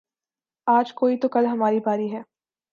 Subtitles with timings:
[0.67, 2.21] آج کوئی تو کل ہماری باری ہے